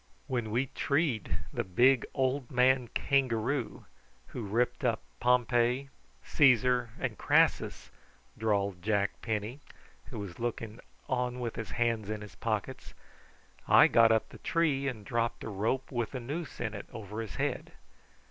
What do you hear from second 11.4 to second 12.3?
his hands in